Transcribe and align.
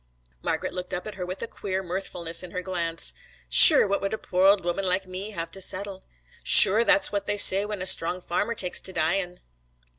Margret 0.41 0.73
looked 0.73 0.95
up 0.95 1.05
at 1.05 1.13
her 1.13 1.27
with 1.27 1.43
a 1.43 1.47
queer 1.47 1.83
mirthfulness 1.83 2.41
in 2.41 2.49
her 2.49 2.63
glance. 2.63 3.13
'Sure 3.47 3.85
what 3.87 4.01
wud 4.01 4.15
a 4.15 4.17
poor 4.17 4.47
ould 4.49 4.63
woman 4.65 4.83
like 4.83 5.05
me 5.05 5.29
have 5.29 5.51
to 5.51 5.61
settle? 5.61 6.03
Sure 6.43 6.83
that's 6.83 7.11
what 7.11 7.27
they 7.27 7.37
say 7.37 7.65
when 7.65 7.83
a 7.83 7.85
sthrong 7.85 8.19
farmer 8.19 8.55
takes 8.55 8.79
to 8.79 8.93
dyin'.' 8.93 9.39